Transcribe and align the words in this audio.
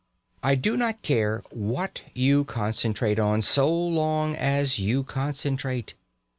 I 0.41 0.55
do 0.55 0.77
not 0.77 1.03
care 1.03 1.43
what 1.51 2.01
you 2.15 2.43
concentrate 2.45 3.19
on, 3.19 3.43
so 3.43 3.71
long 3.71 4.35
as 4.35 4.79
you 4.79 5.03
concentrate. 5.03 5.93